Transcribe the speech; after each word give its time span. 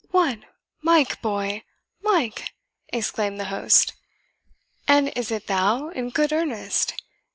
"What, 0.09 0.39
Mike, 0.81 1.21
boy 1.21 1.61
Mike!" 2.01 2.55
exclaimed 2.87 3.39
the 3.39 3.45
host; 3.53 3.93
"and 4.87 5.09
is 5.15 5.29
it 5.29 5.45
thou, 5.45 5.89
in 5.89 6.09
good 6.09 6.33
earnest? 6.33 6.95